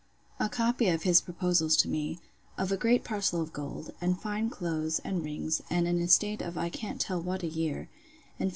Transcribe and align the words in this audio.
'A 0.39 0.49
copy 0.49 0.87
of 0.87 1.03
his 1.03 1.21
proposals 1.21 1.77
to 1.77 1.87
me, 1.87 2.17
of 2.57 2.71
a 2.71 2.75
great 2.75 3.03
parcel 3.03 3.39
of 3.39 3.53
gold, 3.53 3.93
and 4.01 4.19
fine 4.19 4.49
clothes 4.49 4.97
and 5.03 5.23
rings, 5.23 5.61
and 5.69 5.87
an 5.87 5.99
estate 6.01 6.41
of 6.41 6.57
I 6.57 6.69
can't 6.69 6.99
tell 6.99 7.21
what 7.21 7.43
a 7.43 7.47
year; 7.47 7.87
and 8.39 8.49
50l. 8.49 8.49